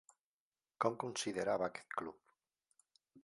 Com 0.85 0.97
considerava 1.03 1.67
aquest 1.69 1.93
club? 2.01 2.19